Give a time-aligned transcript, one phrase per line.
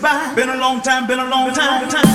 [0.00, 0.34] goodbye.
[0.34, 1.88] Been a long time, been a long time.
[1.88, 2.09] time.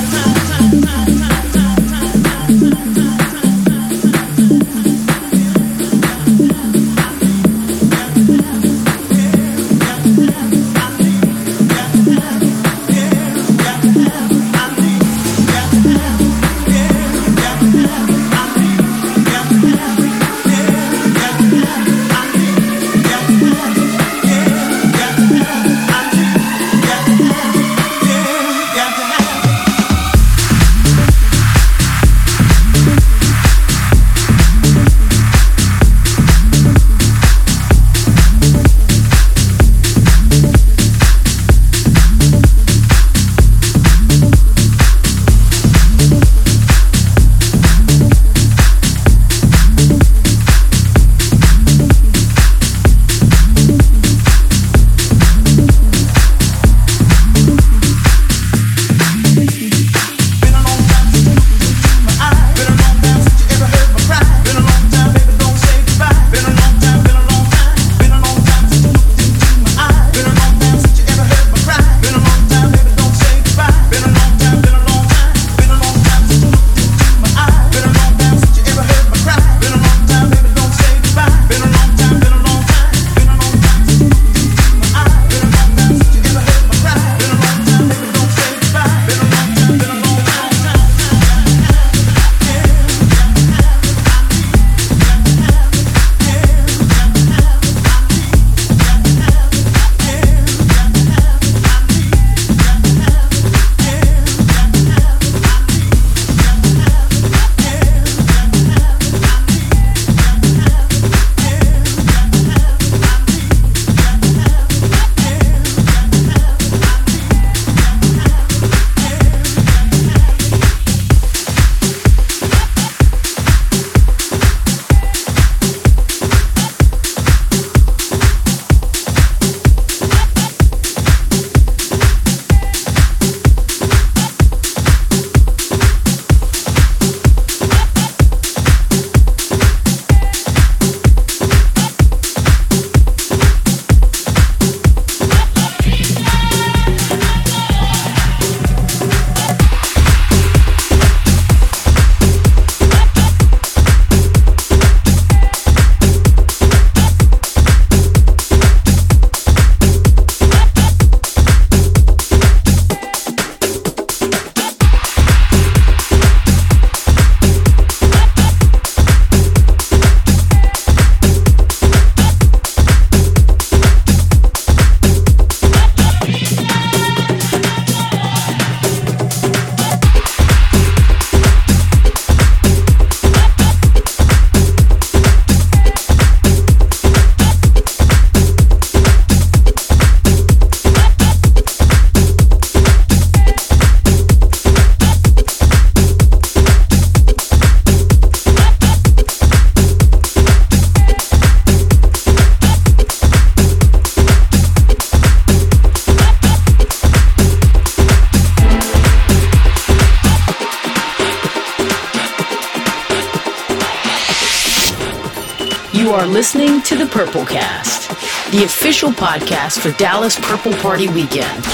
[218.56, 221.66] the official podcast for Dallas Purple Party Weekend.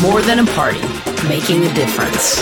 [0.00, 0.80] More than a party,
[1.28, 2.40] making a difference.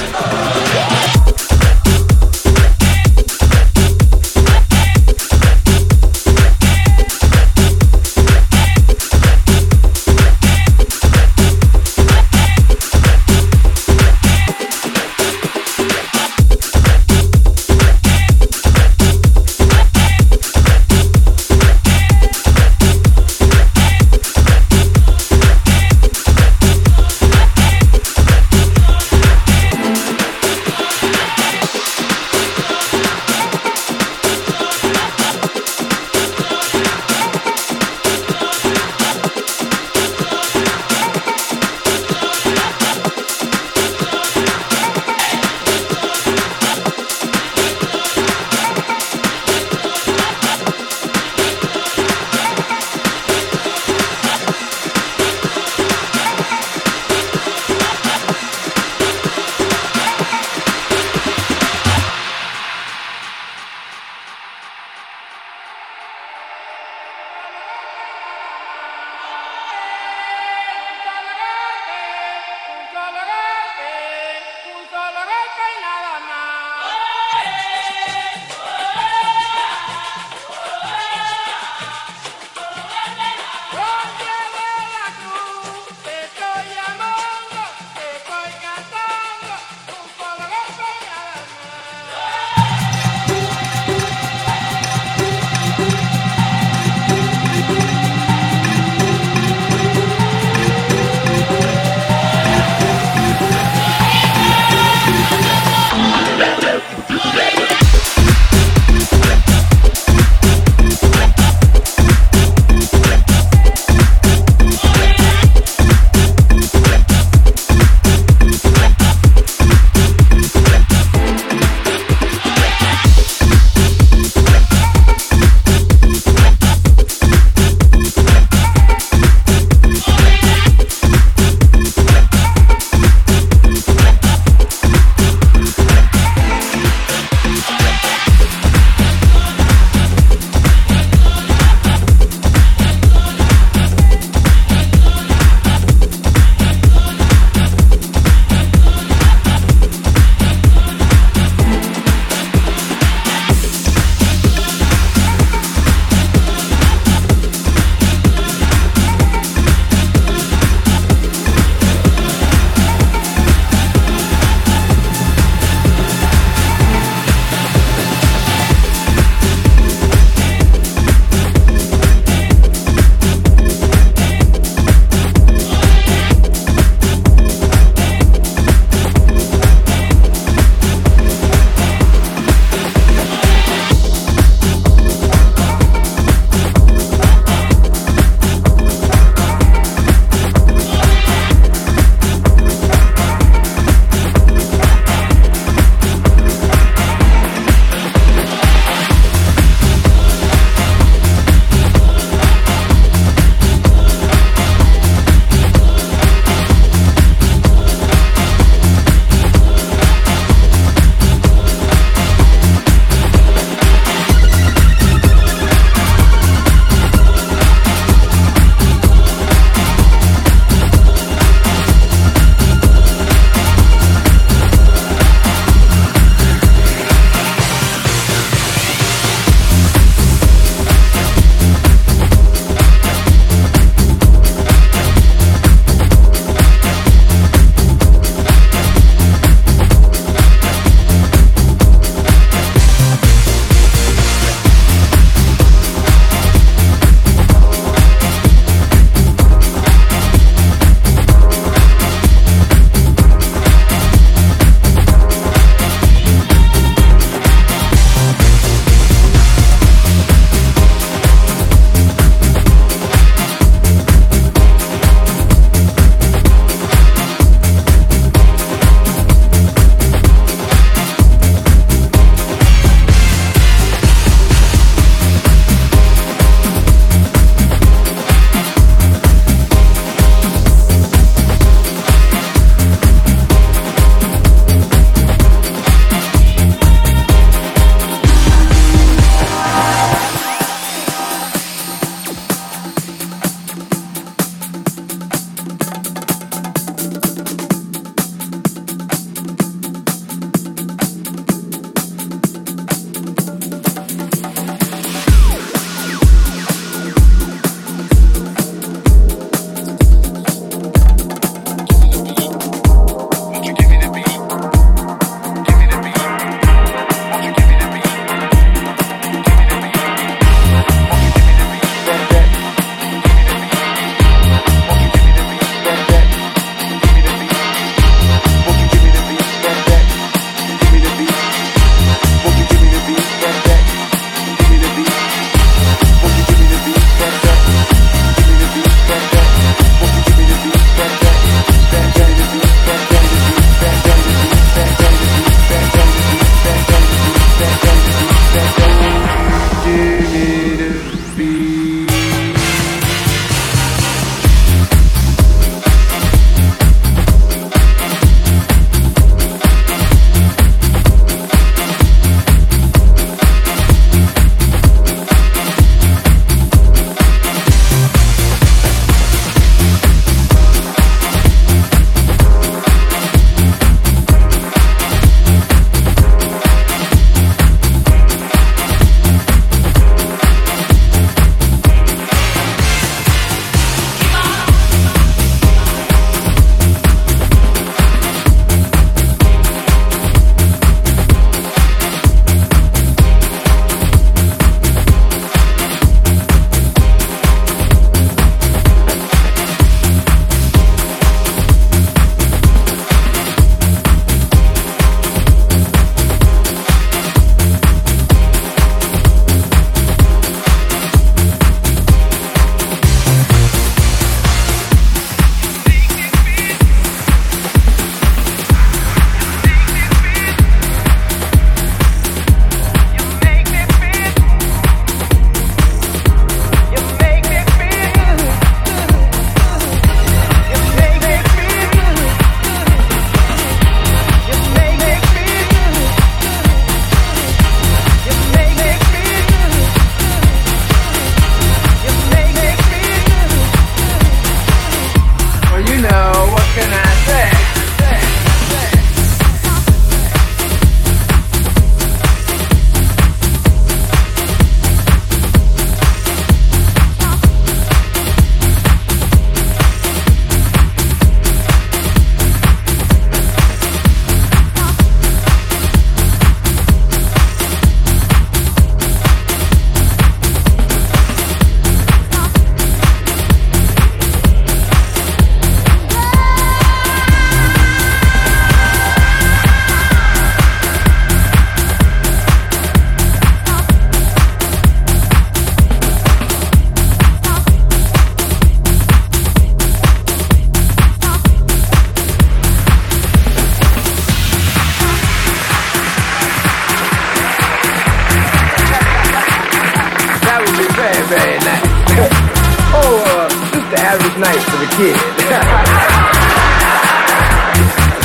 [501.29, 501.85] very nice.
[502.97, 505.12] oh, uh, just the average night for the kid.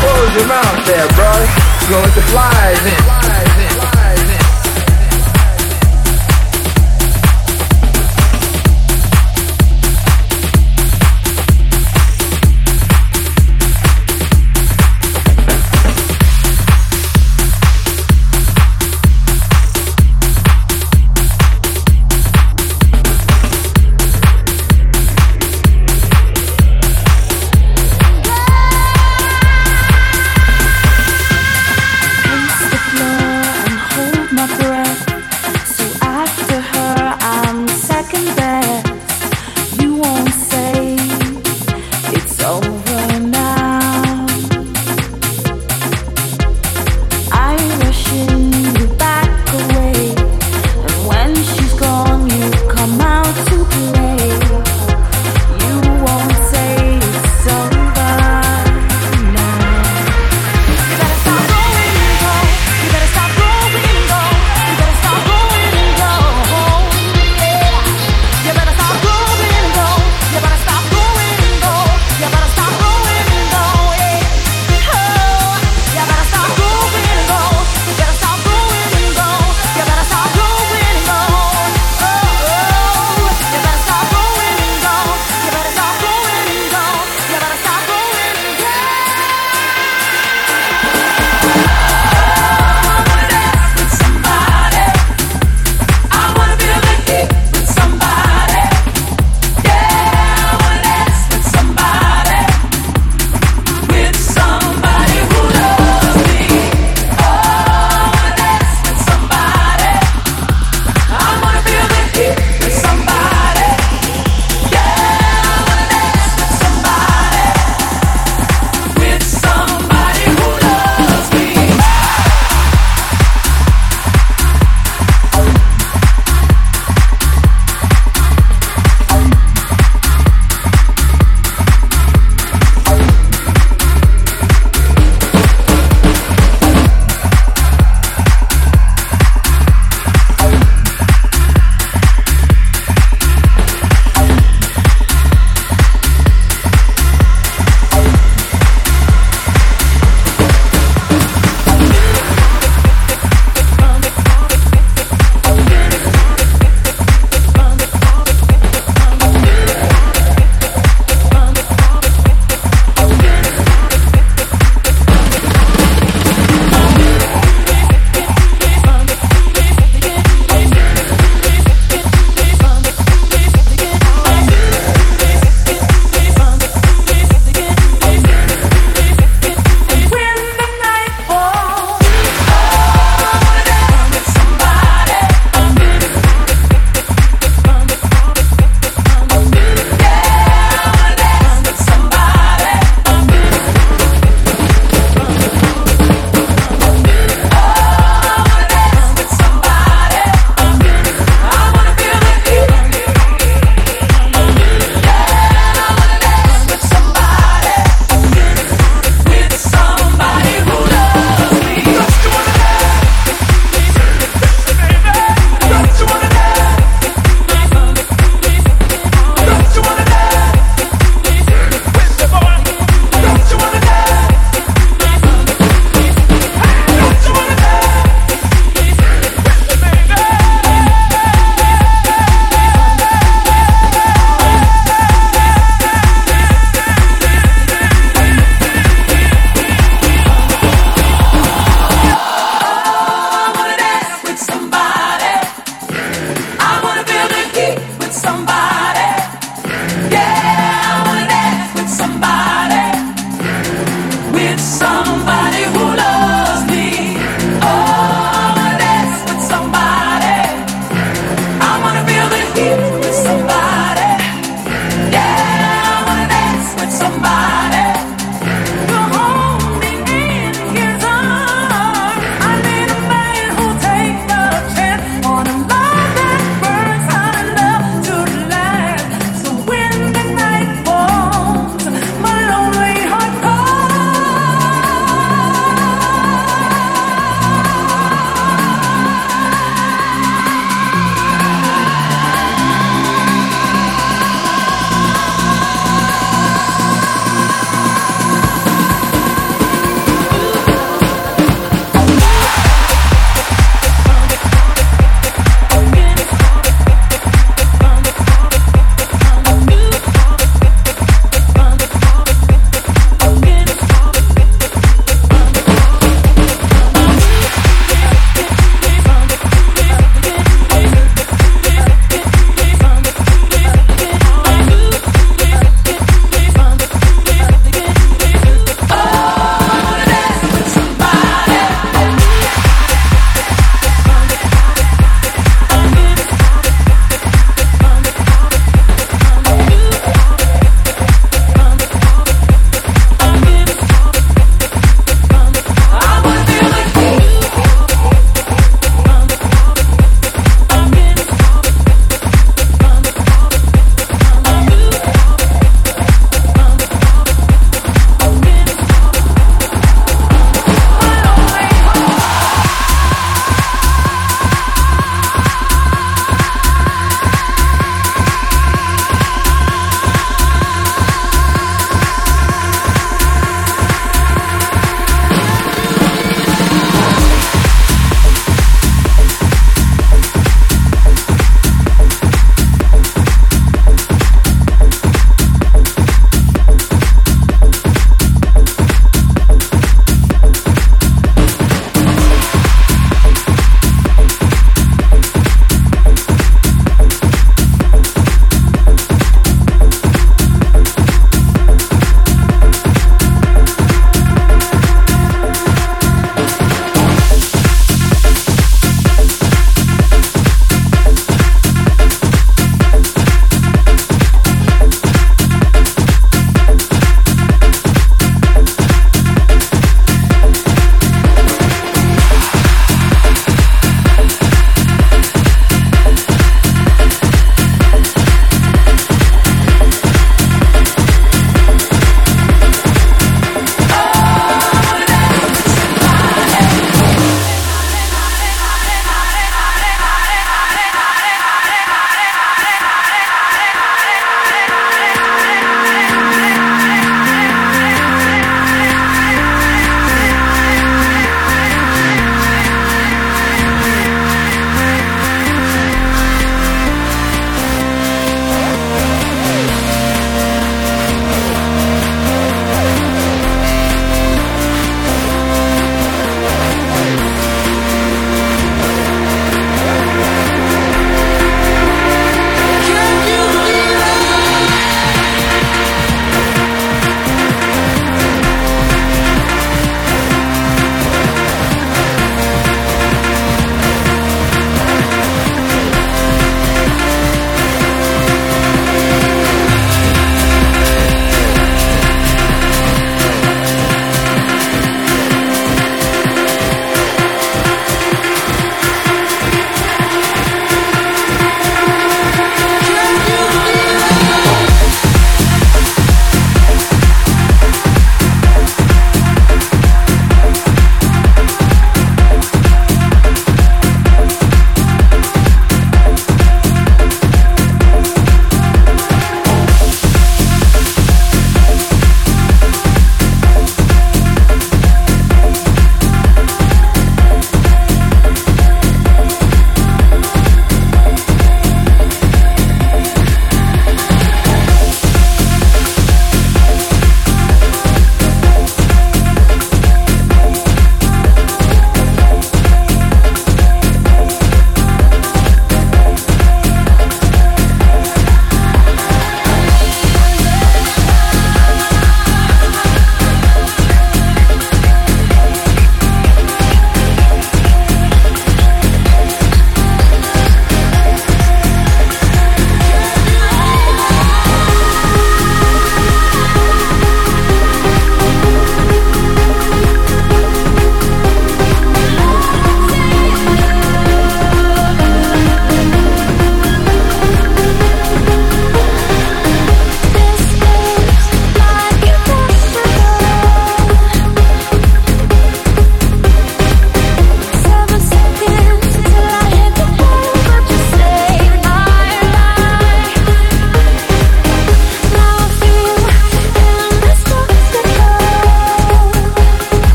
[0.00, 1.32] Close your mouth there, bro.
[1.80, 3.17] You're gonna let the flies in.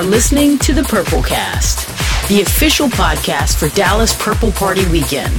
[0.00, 5.34] Are listening to the PurpleCast, the official podcast for Dallas Purple Party Weekend.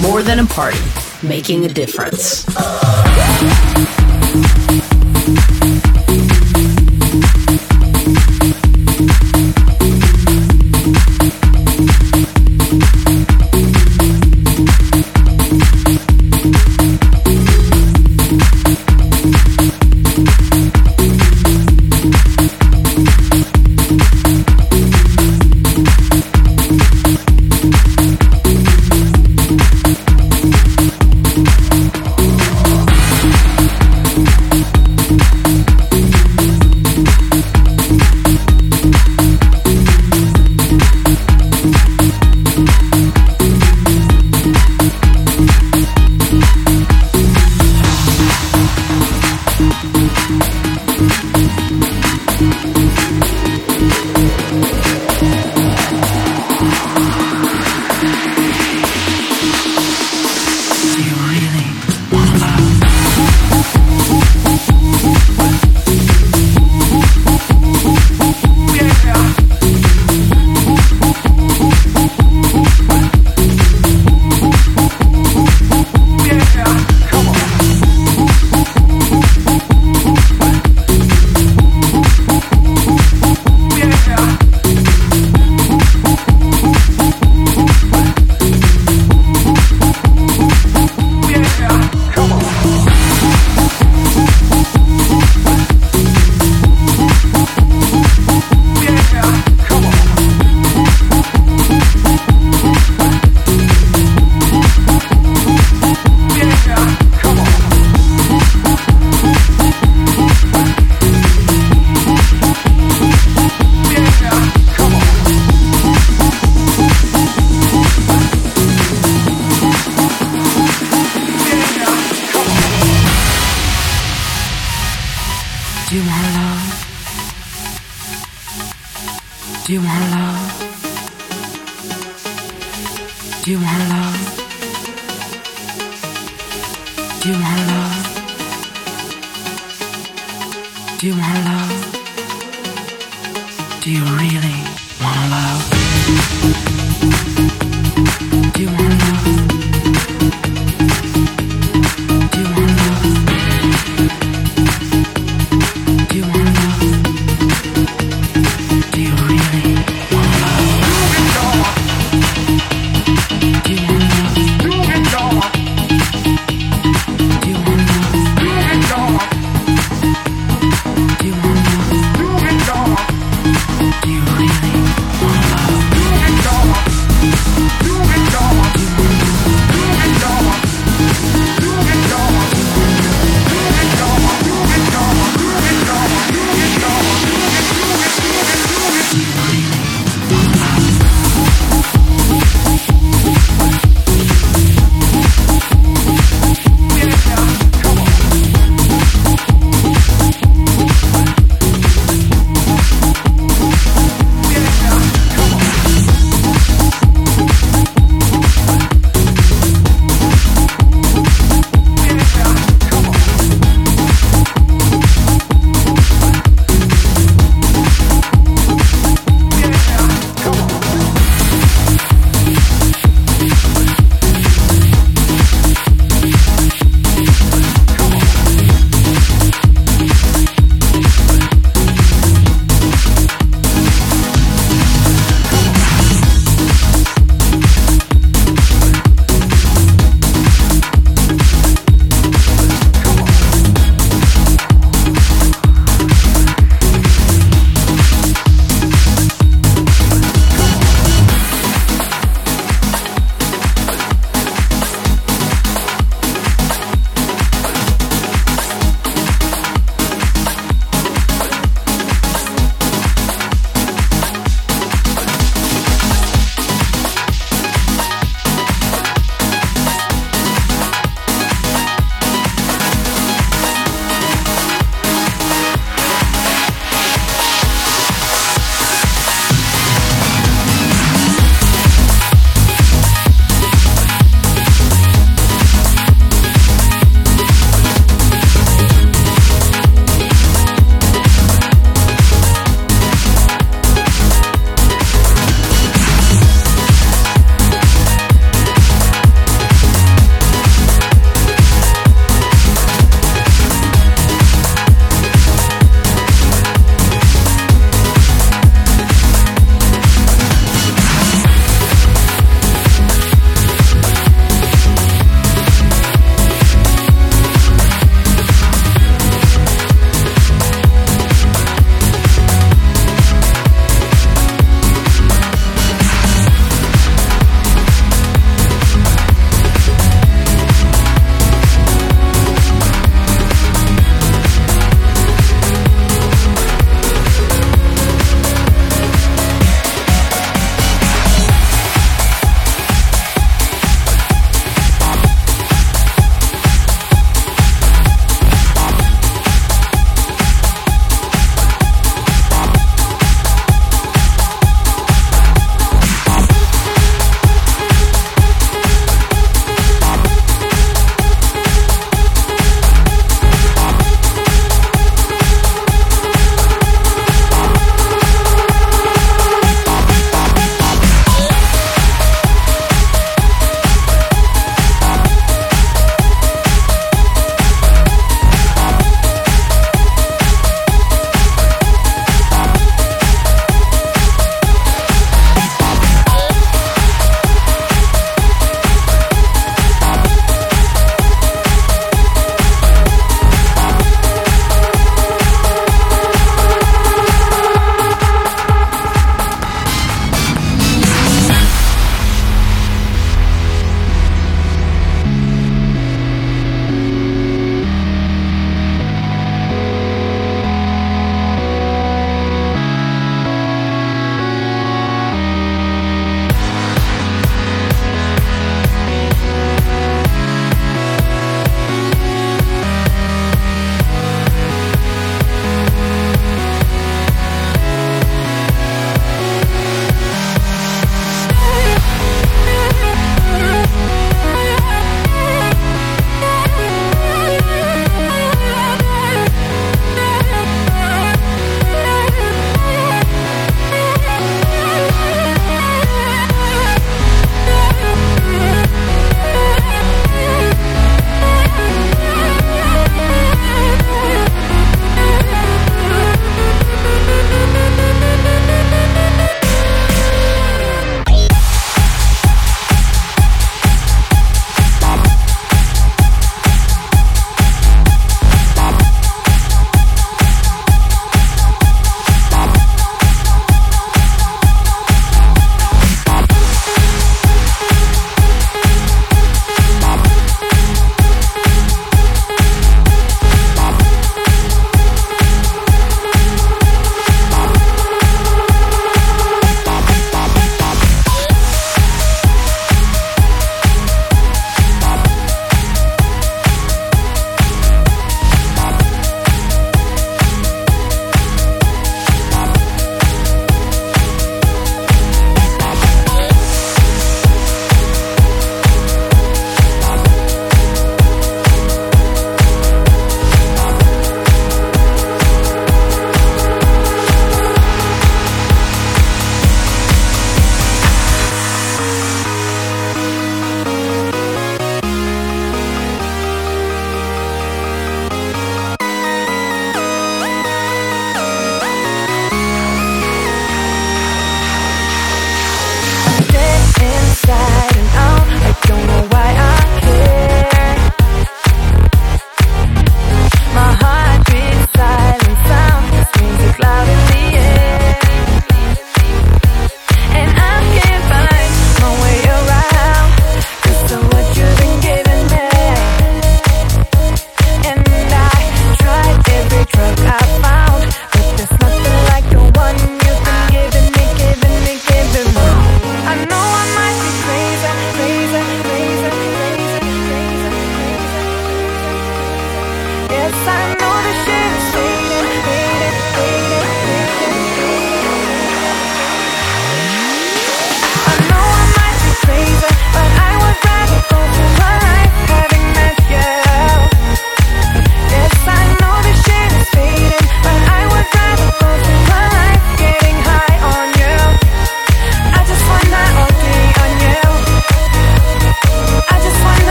[0.00, 0.78] More than a party,
[1.22, 2.46] making a difference.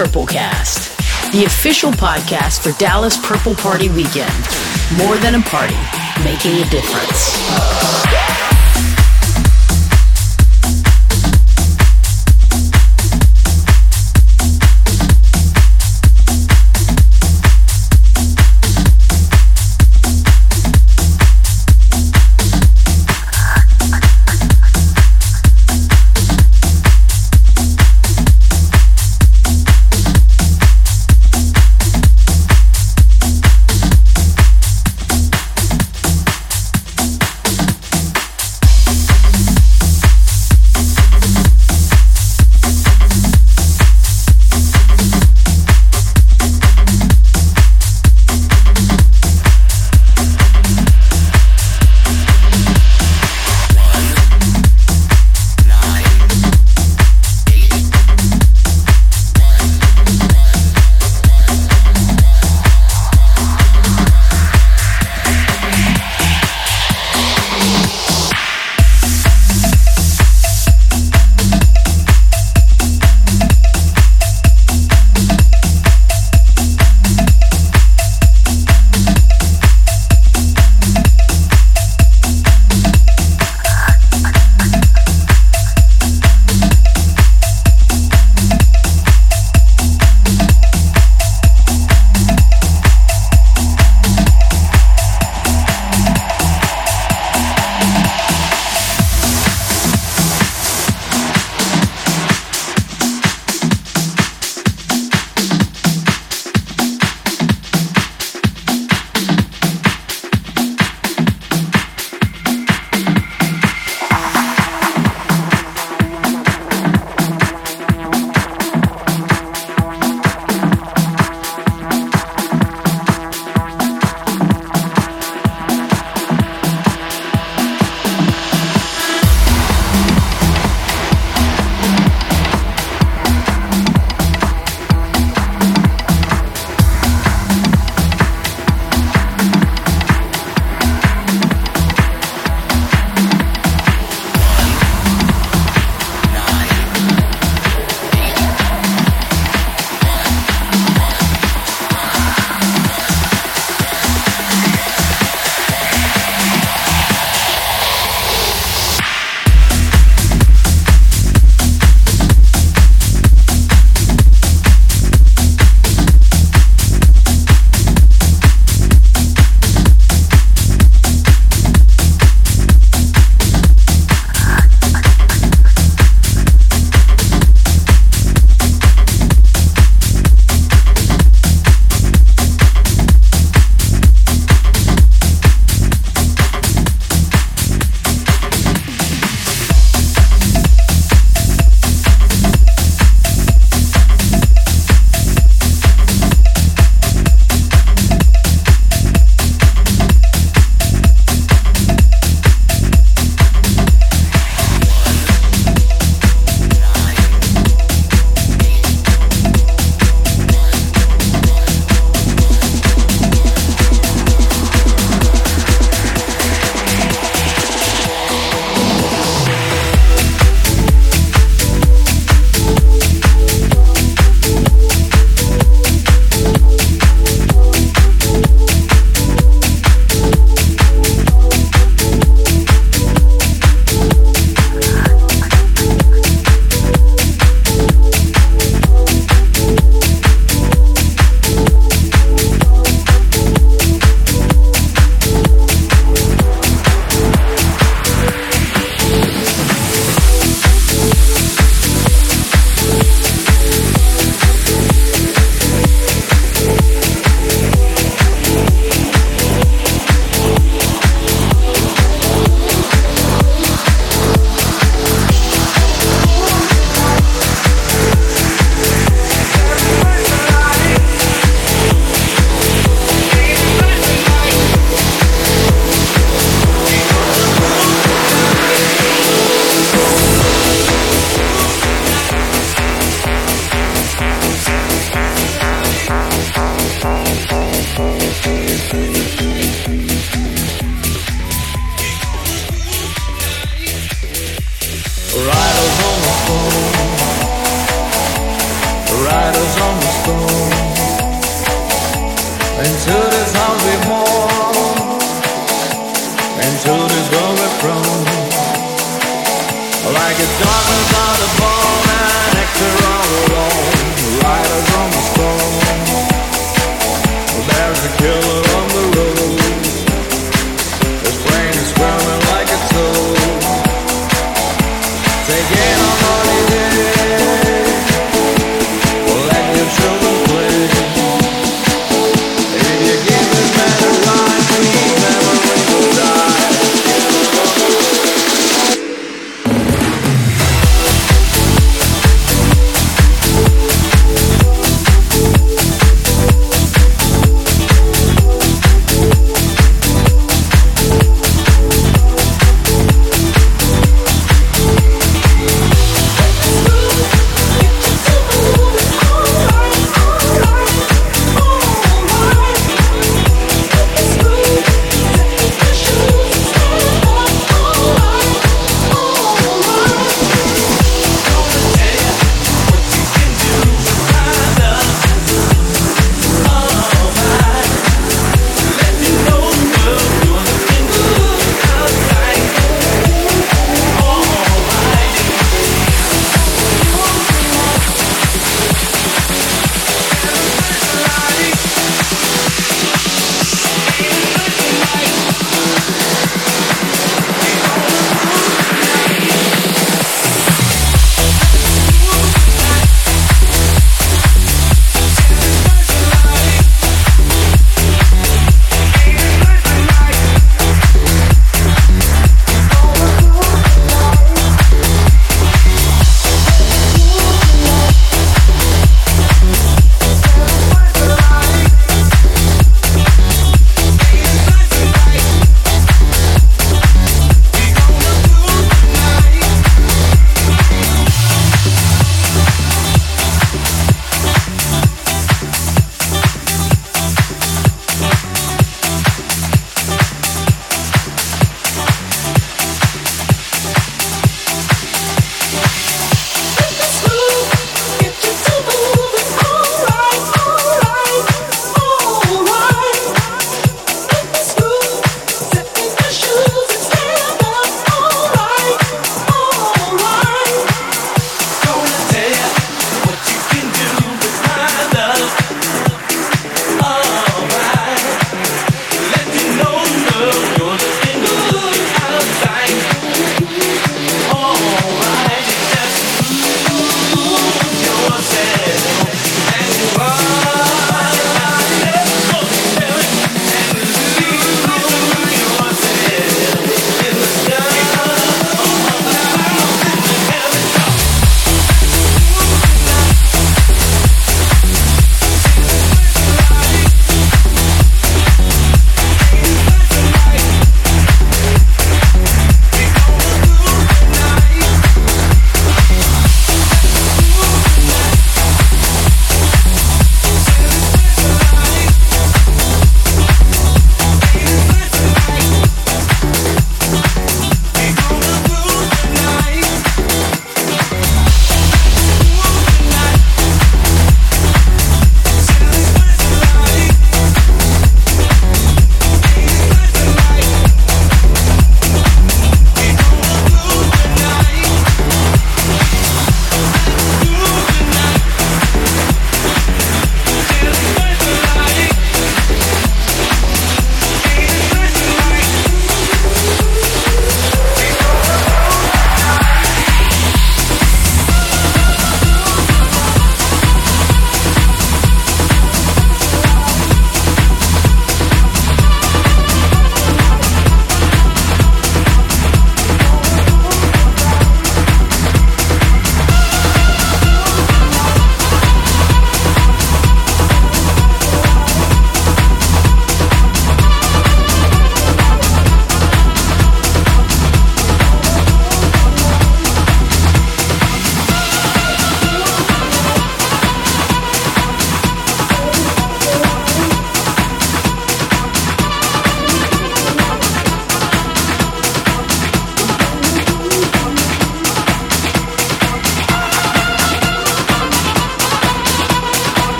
[0.00, 4.32] Listening to the PurpleCast, the official podcast for Dallas Purple Party Weekend.
[4.96, 5.76] More than a party,
[6.24, 7.69] making a difference.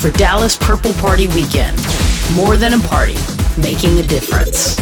[0.00, 1.76] For Dallas Purple Party Weekend.
[2.34, 3.16] More than a party,
[3.60, 4.78] making a difference.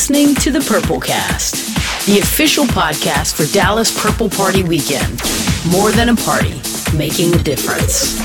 [0.00, 5.20] listening to the PurpleCast, the official podcast for Dallas Purple Party Weekend.
[5.70, 6.58] More than a party,
[6.96, 8.19] making a difference.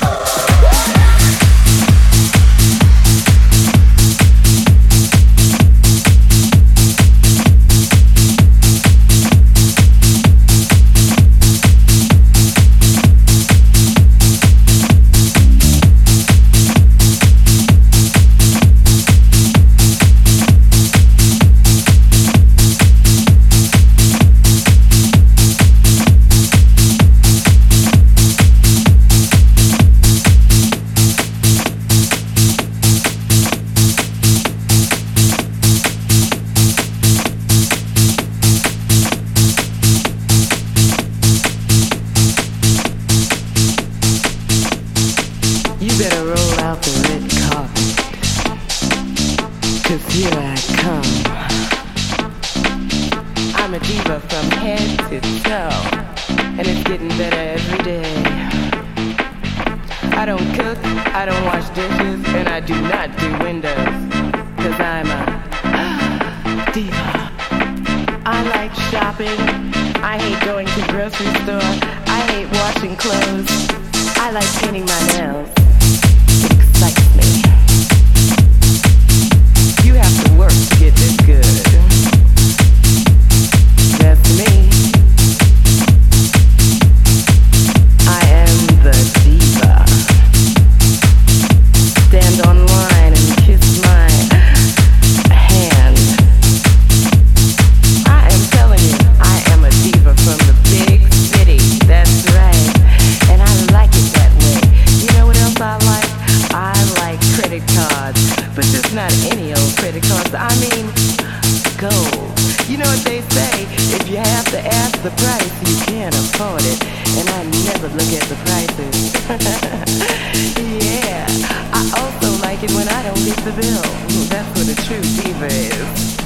[123.58, 126.16] That's what a true diva is.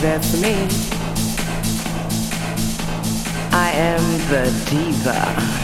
[0.00, 0.54] That's me.
[3.50, 5.63] I am the diva.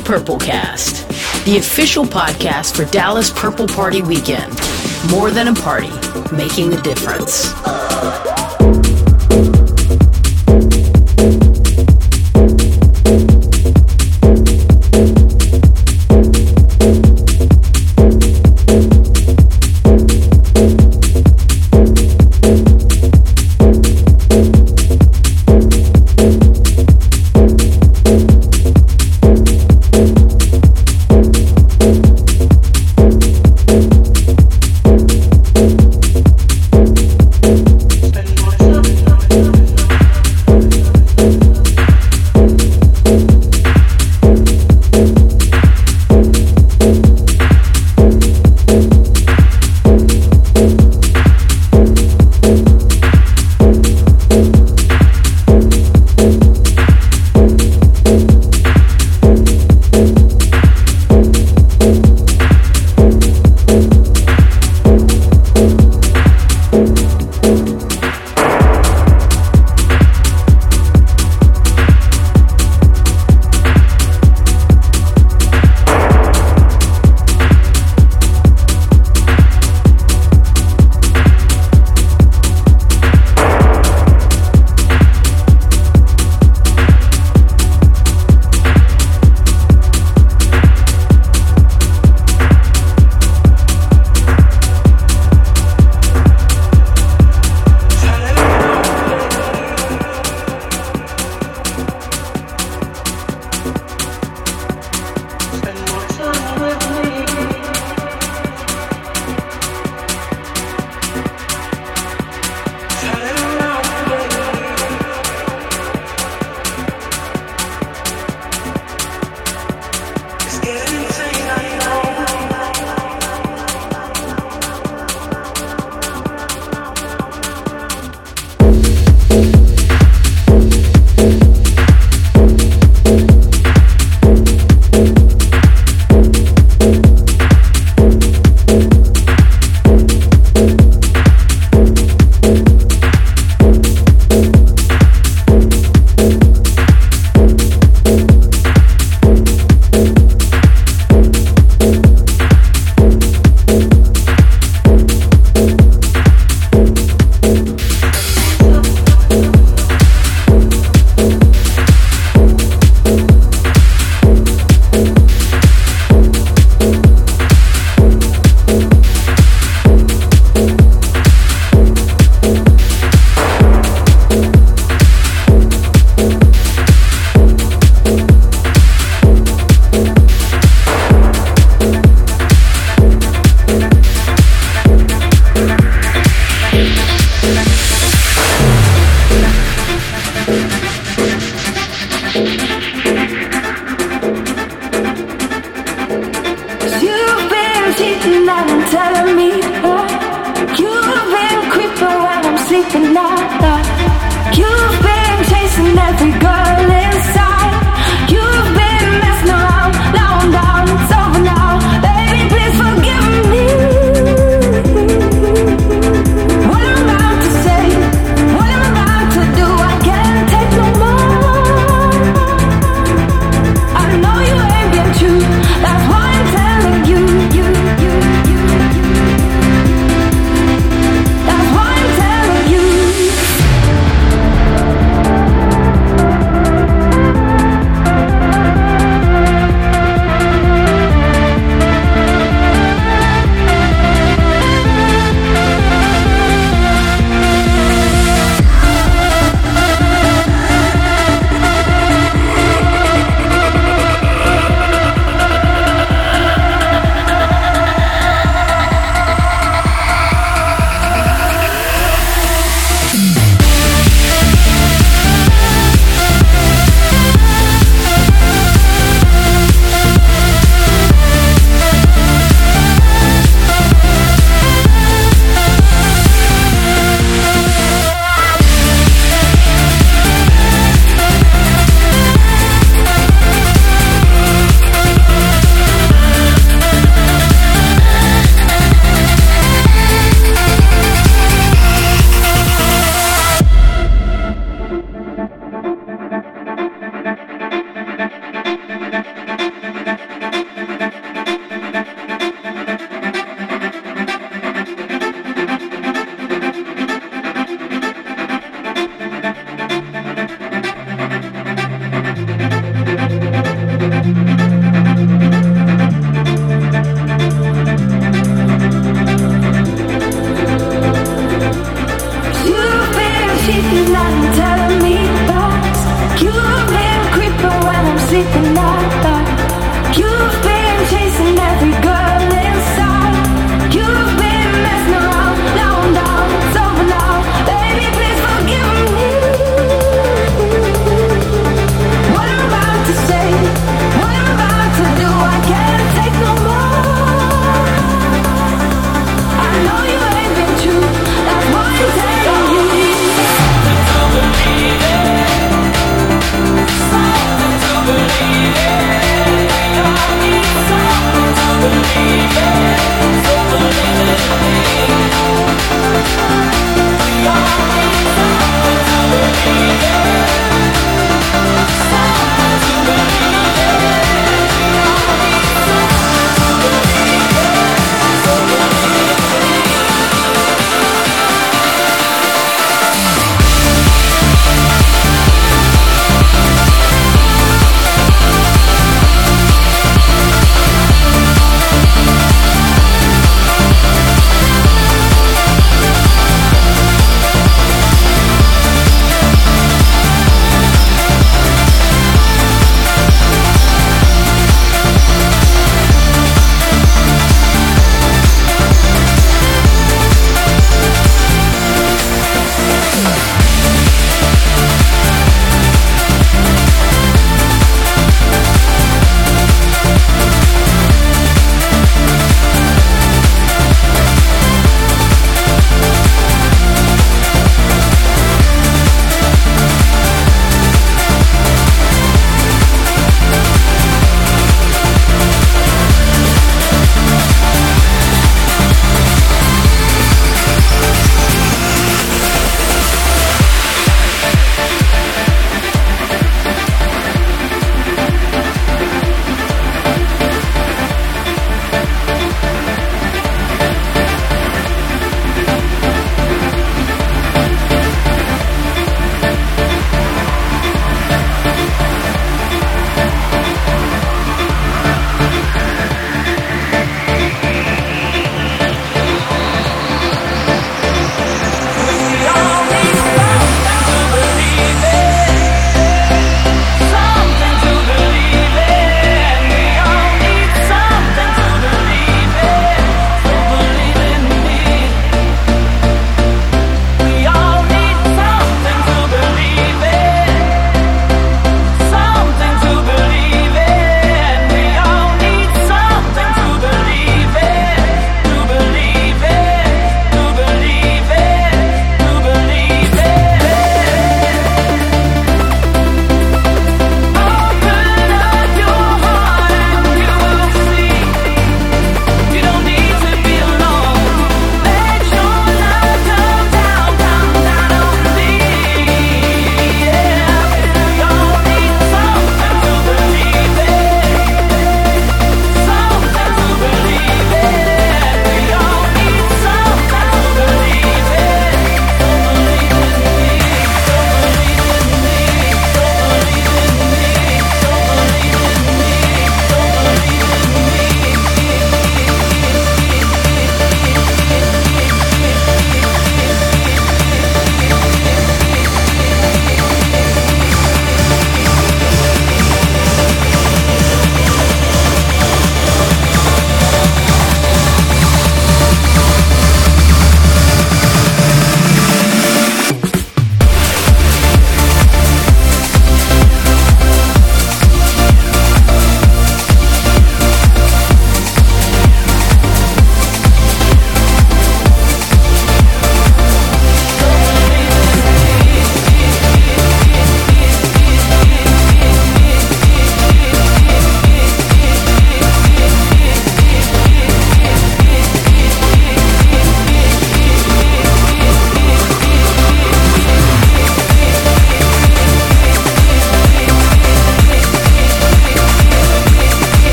[0.00, 4.58] The PurpleCast, the official podcast for Dallas Purple Party Weekend.
[5.10, 5.90] More than a party,
[6.34, 7.52] making a difference.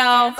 [0.00, 0.39] Y'all.